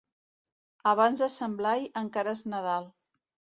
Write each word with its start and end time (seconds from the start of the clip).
Abans 0.91 1.21
de 1.25 1.27
Sant 1.35 1.59
Blai 1.61 1.85
encara 2.03 2.35
és 2.41 2.43
Nadal. 2.57 2.91